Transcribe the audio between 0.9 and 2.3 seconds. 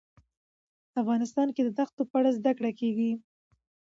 افغانستان کې د دښتو په اړه